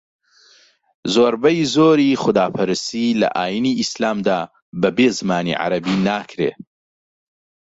زۆربەی 1.13 1.59
زۆری 1.75 2.19
خوداپەرستی 2.23 3.17
لە 3.21 3.27
ئاینی 3.37 3.77
ئیسلامدا 3.79 4.39
بەبێ 4.81 5.07
زمانی 5.19 5.57
عەرەبی 5.61 5.95
ناکرێ 6.07 6.51